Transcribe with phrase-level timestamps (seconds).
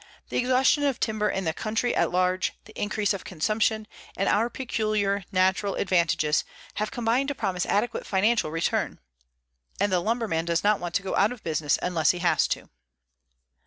[0.29, 3.85] The exhaustion of timber in the country at large, the increase of consumption,
[4.17, 6.43] and our peculiar natural advantages,
[6.77, 8.97] have combined to promise adequate financial return.
[9.79, 12.71] And the lumberman does not want to go out of business unless he has to.